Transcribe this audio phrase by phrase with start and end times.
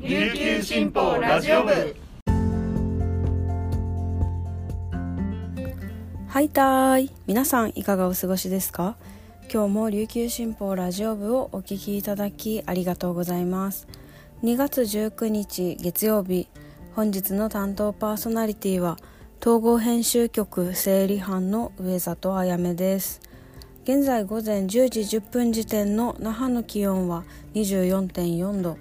[0.00, 1.72] 琉球新報ラジオ部。
[6.28, 7.10] はいたーい。
[7.26, 8.96] 皆さんいかがお過ごしですか？
[9.52, 13.88] 今日も琉球新報ラジオ部をお聞きいただきありがとうございます。
[14.44, 16.46] 2月19日月曜日
[16.94, 18.98] 本日の担当パーソナリティは
[19.40, 23.20] 統合編集局整理班の上里あやめです。
[23.82, 27.24] 現在午前10時10分時点の那覇の気温は
[27.54, 28.78] 24.4度。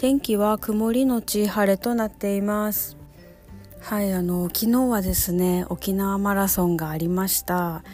[0.00, 2.96] 天気は曇りのち晴れとなっています。
[3.82, 7.84] はいあの昨日はですね沖縄マラソンがありました。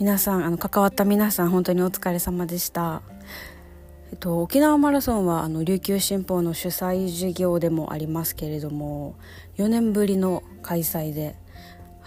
[0.00, 3.02] 皆さんあの関わった皆さん本当にお疲れ様でした。
[4.10, 9.14] えっと、沖縄マラソンはあの琉球新報の主催事業でもありますけれども
[9.58, 11.36] 4年ぶりの開催で、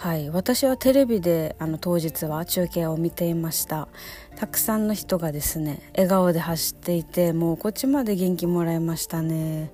[0.02, 3.88] はい、私はテレビであの当日は中継を見ていました。
[4.36, 9.72] たくさんの人がですね笑顔で走っていてもうこっちまで元気もらいましたね。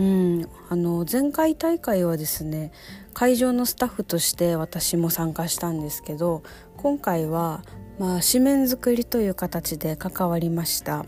[0.00, 2.72] うん、あの前回大会はですね
[3.14, 6.42] 会場のスタッフとして私も参加したんですけど
[6.76, 7.62] 今回は、
[8.00, 11.06] まあ、紙面作りという形で関わりました。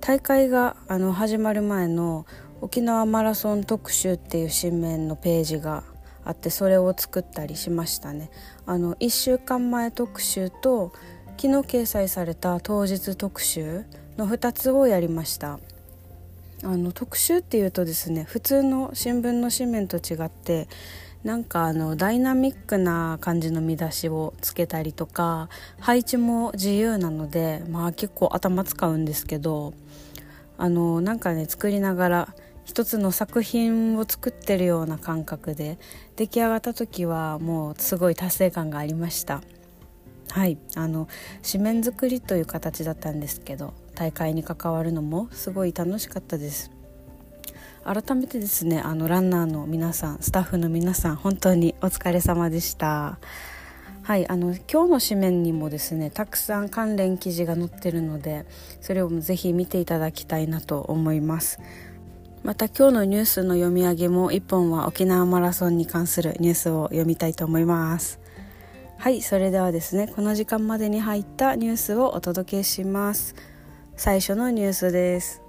[0.00, 2.24] 大会があの始まる前の
[2.62, 5.84] 沖縄マラソン特集っていう紙面のページが
[6.28, 8.30] あってそれを作ったりしましたね。
[8.66, 10.92] あの1週間前特集と
[11.38, 13.86] 昨日掲載された当日特集
[14.18, 15.58] の2つをやりました。
[16.64, 20.68] あの特集っていうとですね普通の新聞の紙面と違って
[21.24, 25.48] なんかあのダイナミックな感じの見出しをつけたりとか
[25.80, 29.72] 配置も自由なのでまあ結構頭使うんですけど
[30.58, 32.34] あのなんかね作りながら
[32.68, 35.78] 一つの作品を作ってるような感覚で
[36.16, 39.40] 出来上がった時はもうすごい達成感がありました。
[40.28, 40.58] はい。
[40.76, 41.08] あの
[41.50, 46.70] 紙面作りという形だったんですけど大会に関わるのもすごい楽しかったです。
[47.84, 53.18] 改めてですねあのランナーの皆さんスタッフの皆さん本当にお疲れ様でした。
[54.02, 54.28] はい。
[54.28, 58.44] あの今日の紙面にもですねたくさん関連記事が載ってるので
[58.82, 61.60] それをぜひ見ていただきたいなと思います。
[62.42, 68.20] また今日のニュースの読み上げも1本は沖縄マラソンに関するニュースを読みたいと思います。
[68.96, 73.34] はいそれではですねこの時間までに入ったニュースをお届けします。
[73.96, 75.42] 最初のニュースです。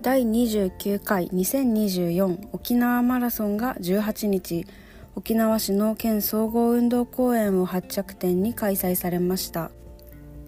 [0.00, 4.66] 第29回2024沖縄マラソンが18日
[5.16, 9.72] 沖縄市の県総合運動公園を発着点に開催されました。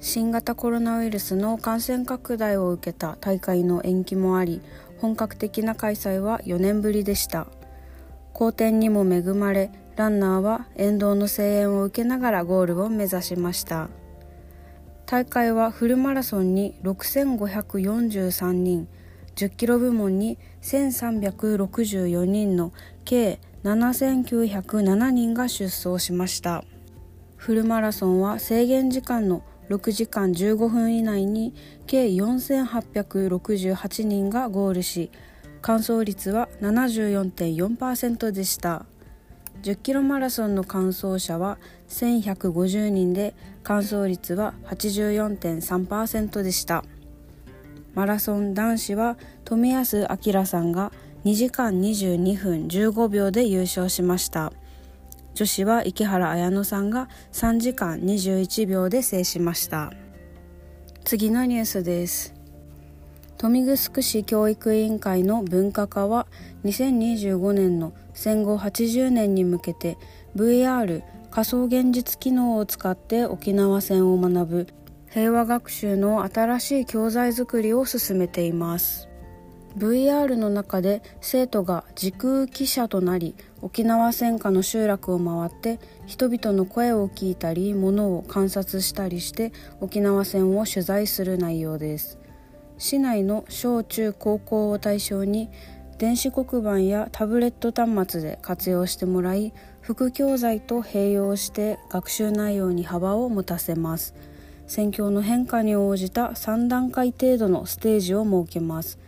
[0.00, 4.62] 新型コロナウイルスの感染拡大を受けた大会の延期もあり
[5.00, 7.46] 本格的な開催は4年ぶりでした。
[8.32, 13.88] 好天にも恵まれランナーは沿道の声援を受けながらゴールを目指しました。
[15.06, 18.88] 大会はフルマラソンに6543人
[19.34, 22.72] 10キロ部門に1364人の
[23.04, 26.64] 計7907人が出走しました。
[27.36, 31.54] フルマラソンは制限時間の6時間15分以内に
[31.86, 35.10] 計4868人がゴールし
[35.62, 38.84] 完走率は74.4%でした。
[39.62, 46.82] 10キロマラソンの完走者は1150人で完走率は84.3%でした。
[47.94, 50.92] マラソン男子は富安明さんが
[51.24, 54.52] 2時間22分15秒で優勝しました。
[55.40, 59.90] 女子は池原綾乃さんが3時間21秒で制しました。
[61.02, 62.34] 次のニュースです。
[63.38, 66.26] 豊見城市教育委員会の文化課は
[66.64, 69.96] 2025年の戦後80年に向けて
[70.36, 74.66] VR 仮想現実機能を使って沖縄戦を学ぶ
[75.08, 79.08] 平和学習の新しい教材作りを進めています。
[79.78, 92.18] VR の中で生徒が時空記者となり沖縄戦火の集落を回って人々の声を聞いたり物を観察したりして沖縄戦を取材する内容です。
[92.78, 95.50] 市内の小中高校を対象に
[95.98, 99.52] 電子黒板やタブレット端末で活用してもらい
[99.82, 104.14] 副教材と併用して学習内容に幅を持たせます。
[104.66, 108.99] 戦況の変化に応じた3段階程度のステージを設けます。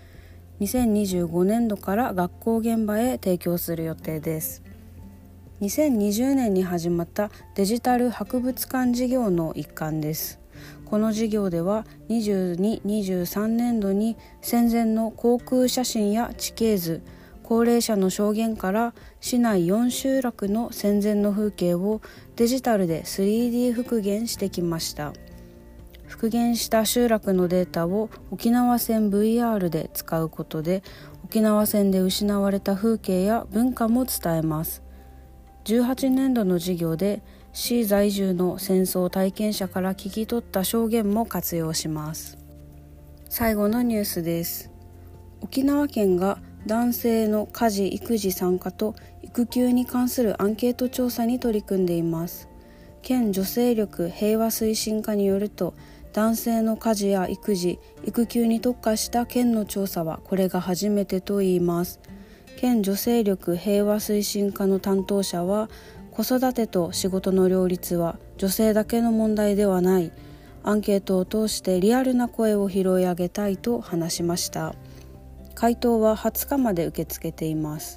[0.62, 4.62] 2025年度から学校現場へ提供する予定です。
[5.61, 10.38] 2020年に始まったデジタル博物館事業の一環です。
[10.85, 17.03] この事業では2223年度に戦前の航空写真や地形図
[17.43, 22.00] 高齢者の証言から市内4集落の戦前の風景を
[22.37, 25.12] デジタルで 3D 復元してきました。
[26.22, 30.84] 復元した集落のデータを沖縄戦 VR で使うことで
[31.24, 34.84] 沖縄戦で失われた風景や文化も伝えます。
[35.64, 42.38] 18年度の授業で市在住の戦争体験者から聞き取った証言も活用します。
[43.28, 44.70] 最後のニュースです。
[45.40, 52.48] 沖縄県が男性の家事育児参加と育休に関するアンケート調査に取り組んでいます。
[53.02, 55.75] 県女性力平和推進課によると
[56.12, 62.00] 男性の家事や育児育休に特化した県の調査はこれが初めてといいます。
[62.59, 65.70] 県女性力平和推進課の担当者は
[66.11, 70.12] 子育てと仕事の両立は女性だけの問題ではない。
[70.64, 74.75] アンケートを通してリアルな声を拾い上げたいと話しました。
[75.55, 77.97] 回答は20日まで受け付けています。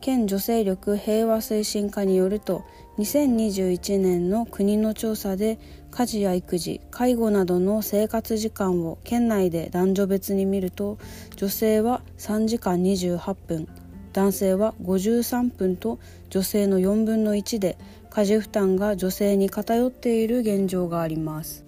[0.00, 2.64] 県女性力平和推進課によると
[2.98, 5.58] 2021年の国の調査で
[5.90, 10.98] 家事や育児介護などの生活時間を県内で男女別に見ると
[11.36, 13.68] 女性は3時間28分
[14.12, 15.98] 男性は53分と
[16.30, 17.78] 女性の4分の1で
[18.10, 21.64] 家事負担が女性に偏っている現状があります。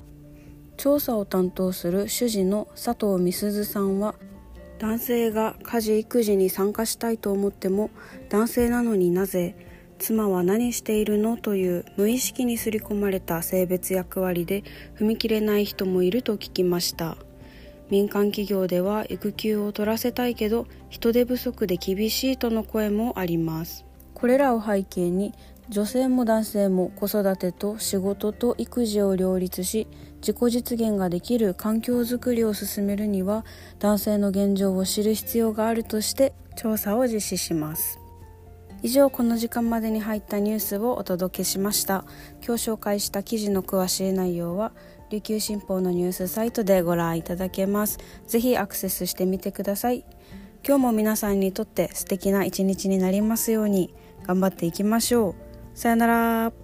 [0.76, 4.17] 調査を担当する主事の佐藤美鈴さんは
[4.82, 7.90] 男性が家事育児に参加したいと思っても
[8.31, 9.55] 男性なのになぜ
[10.00, 14.64] 妻は何しているのという無意識に刷り込まれた性別役割で
[14.99, 17.17] 踏み切れない人もいると聞きました。
[17.90, 23.84] 民間企業では育休を取らせたいけど人手不足で厳しいとの声もあります。
[24.14, 25.32] これらを背景に
[25.69, 29.87] 女性も男性も子育てと仕事と育児を両立し
[30.22, 33.44] 自己実現ができる環境づくりを進めるには
[33.80, 37.98] 男性の現状を知る必要があるとして調査を実施します。
[38.84, 42.04] 以上この時間までに入ったニュースをお届けしました。
[42.44, 44.72] 今日紹介した記事の詳しい内容は
[45.10, 47.98] 琉球新報のニュースサイトでご覧いただけます。
[48.26, 50.04] ぜひアクセスしてみてください。
[50.64, 53.92] 今日も皆さんにとって素敵な一日になりますように
[54.24, 55.34] 頑張っていきましょう。
[55.74, 56.61] さよなら。